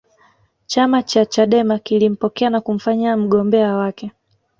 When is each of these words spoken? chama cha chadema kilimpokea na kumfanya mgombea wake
chama 0.65 1.03
cha 1.03 1.25
chadema 1.25 1.79
kilimpokea 1.79 2.49
na 2.49 2.61
kumfanya 2.61 3.17
mgombea 3.17 3.75
wake 3.75 4.11